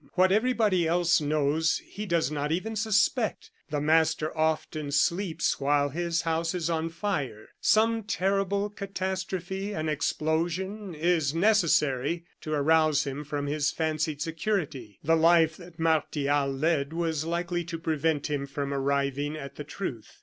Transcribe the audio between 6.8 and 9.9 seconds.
fire. Some terrible catastrophe an